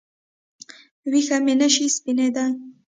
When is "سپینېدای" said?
1.95-2.51